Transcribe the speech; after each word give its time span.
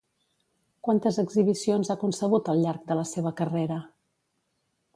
Quantes 0.87 1.19
exhibicions 1.23 1.91
ha 1.93 1.97
concebut 2.05 2.51
al 2.55 2.63
llarg 2.65 2.89
de 2.89 2.99
la 3.01 3.07
seva 3.13 3.35
carrera? 3.43 3.81